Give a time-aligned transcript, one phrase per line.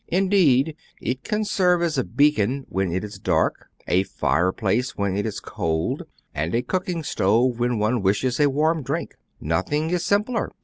[0.07, 5.27] Indeed, it can serve as a beacon when it is dark, a fireplace when it
[5.27, 9.13] is cold, and a cooking stove when one wishes a warm drink.
[9.39, 10.49] Nothing is simpler.